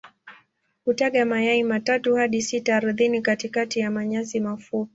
Hutaga 0.85 1.25
mayai 1.25 1.63
matatu 1.63 2.15
hadi 2.15 2.41
sita 2.41 2.75
ardhini 2.75 3.21
katikati 3.21 3.79
ya 3.79 3.91
manyasi 3.91 4.39
mafupi. 4.39 4.89